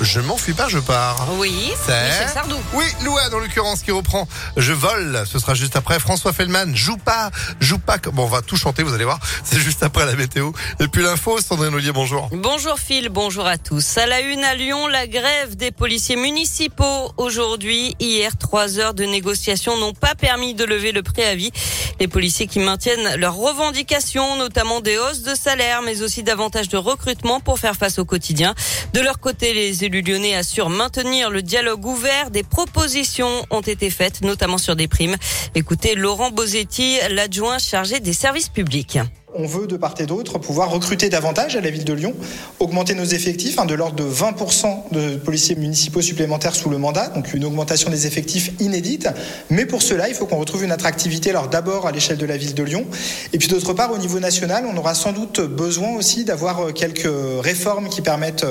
[0.00, 1.26] Je m'enfuis pas, je pars.
[1.38, 2.56] Oui, C'est Michel Sardou.
[2.72, 4.26] Oui, Louane, en l'occurrence, qui reprend
[4.56, 5.22] Je vole.
[5.30, 6.00] Ce sera juste après.
[6.00, 7.98] François Fellman, joue pas, joue pas.
[8.12, 9.18] Bon, on va tout chanter, vous allez voir.
[9.44, 10.52] C'est juste après la météo.
[10.80, 12.30] Et puis l'info, Sandrine Ollier, bonjour.
[12.32, 13.98] Bonjour Phil, bonjour à tous.
[13.98, 17.94] À la une à Lyon, la grève des policiers municipaux aujourd'hui.
[18.00, 21.52] Hier, trois heures de négociation n'ont pas permis de lever le préavis.
[22.00, 26.78] Les policiers qui maintiennent leurs revendications, notamment des hausses de salaire, mais aussi davantage de
[26.78, 28.54] recrutement pour faire face au quotidien.
[28.94, 32.30] De leur côté, les élus lyonnais assurent maintenir le dialogue ouvert.
[32.30, 35.16] Des propositions ont été faites, notamment sur des primes.
[35.54, 38.98] Écoutez Laurent Bosetti, l'adjoint chargé des services publics.
[39.32, 42.14] On veut de part et d'autre pouvoir recruter davantage à la ville de Lyon,
[42.58, 47.08] augmenter nos effectifs hein, de l'ordre de 20% de policiers municipaux supplémentaires sous le mandat,
[47.08, 49.08] donc une augmentation des effectifs inédite.
[49.48, 52.36] Mais pour cela, il faut qu'on retrouve une attractivité, alors d'abord à l'échelle de la
[52.36, 52.86] ville de Lyon,
[53.32, 57.08] et puis d'autre part au niveau national, on aura sans doute besoin aussi d'avoir quelques
[57.40, 58.46] réformes qui permettent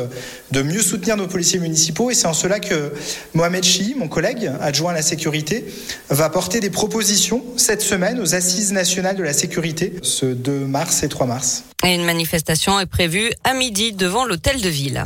[0.52, 2.94] de mieux soutenir nos policiers municipaux, et c'est en cela que
[3.34, 5.66] Mohamed Chi, mon collègue adjoint à la sécurité,
[6.10, 11.04] va porter des propositions cette semaine aux assises nationales de la sécurité, ce 2 mars
[11.04, 11.64] et 3 mars.
[11.84, 15.06] Et une manifestation est prévue à midi devant l'hôtel de ville.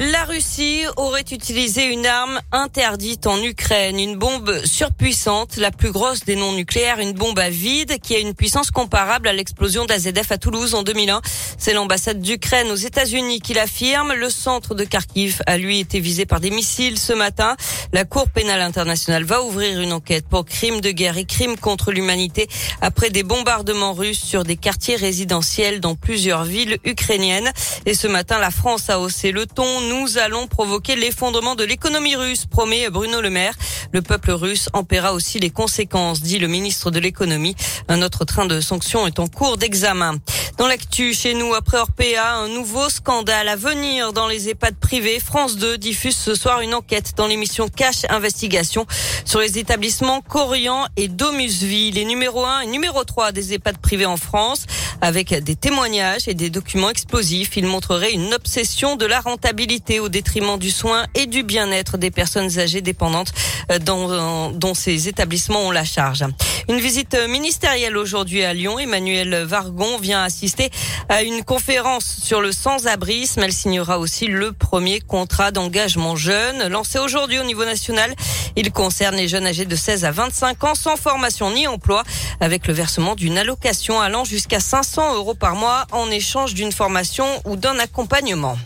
[0.00, 6.20] La Russie aurait utilisé une arme interdite en Ukraine, une bombe surpuissante, la plus grosse
[6.24, 10.30] des non nucléaires, une bombe à vide qui a une puissance comparable à l'explosion d'AZF
[10.30, 11.20] à Toulouse en 2001.
[11.58, 14.12] C'est l'ambassade d'Ukraine aux États-Unis qui l'affirme.
[14.12, 17.56] Le centre de Kharkiv a lui été visé par des missiles ce matin.
[17.92, 21.90] La Cour pénale internationale va ouvrir une enquête pour crimes de guerre et crimes contre
[21.90, 22.46] l'humanité
[22.80, 27.50] après des bombardements russes sur des quartiers résidentiels dans plusieurs villes ukrainiennes.
[27.84, 32.14] Et ce matin, la France a haussé le ton nous allons provoquer l'effondrement de l'économie
[32.14, 33.54] russe, promet Bruno Le Maire.
[33.92, 37.56] Le peuple russe en paiera aussi les conséquences, dit le ministre de l'économie.
[37.88, 40.16] Un autre train de sanctions est en cours d'examen.
[40.58, 45.20] Dans l'actu, chez nous, après Orpea, un nouveau scandale à venir dans les EHPAD privés.
[45.20, 48.86] France 2 diffuse ce soir une enquête dans l'émission Cash Investigation
[49.24, 54.06] sur les établissements Corian et Domusville, les numéro 1 et numéro 3 des EHPAD privés
[54.06, 54.66] en France.
[55.00, 60.08] Avec des témoignages et des documents explosifs, il montrerait une obsession de la rentabilité au
[60.08, 63.32] détriment du soin et du bien-être des personnes âgées dépendantes
[63.82, 66.24] dont, dont ces établissements ont la charge.
[66.68, 68.78] Une visite ministérielle aujourd'hui à Lyon.
[68.78, 70.70] Emmanuel Vargon vient assister
[71.08, 73.42] à une conférence sur le sans-abrisme.
[73.42, 78.12] Elle signera aussi le premier contrat d'engagement jeune lancé aujourd'hui au niveau national.
[78.56, 82.02] Il concerne les jeunes âgés de 16 à 25 ans sans formation ni emploi
[82.40, 87.26] avec le versement d'une allocation allant jusqu'à 500 euros par mois en échange d'une formation
[87.44, 88.56] ou d'un accompagnement.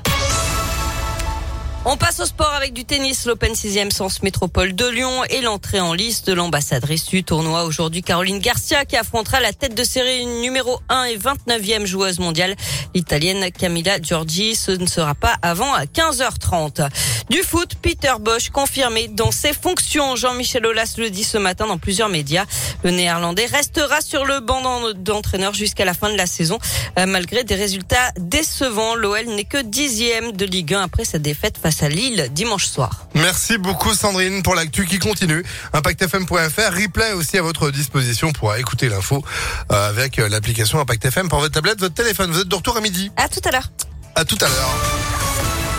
[1.84, 5.80] On passe au sport avec du tennis, l'Open 6e Sens Métropole de Lyon et l'entrée
[5.80, 7.64] en liste de l'ambassadrice du tournoi.
[7.64, 12.54] Aujourd'hui, Caroline Garcia qui affrontera la tête de série numéro 1 et 29e joueuse mondiale,
[12.94, 14.54] l'italienne Camilla Giorgi.
[14.54, 16.88] Ce ne sera pas avant 15h30.
[17.30, 20.14] Du foot, Peter Bosch confirmé dans ses fonctions.
[20.14, 22.44] Jean-Michel Aulas le dit ce matin dans plusieurs médias.
[22.84, 24.62] Le néerlandais restera sur le banc
[24.94, 26.60] d'entraîneur jusqu'à la fin de la saison.
[26.96, 31.71] Malgré des résultats décevants, l'OL n'est que dixième de Ligue 1 après sa défaite face
[31.80, 33.06] à Lille dimanche soir.
[33.14, 35.44] Merci beaucoup Sandrine pour l'actu qui continue.
[35.72, 39.24] ImpactFM.fr, replay aussi à votre disposition pour écouter l'info
[39.70, 42.30] euh, avec l'application ImpactFM pour votre tablette, votre téléphone.
[42.32, 43.10] Vous êtes de retour à midi.
[43.16, 43.70] À tout à l'heure.
[44.14, 44.74] À tout à l'heure.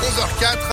[0.03, 0.63] 11h04.